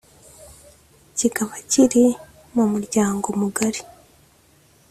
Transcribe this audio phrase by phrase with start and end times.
[1.17, 2.05] kikaba kiri
[2.55, 3.81] mu muryango mugari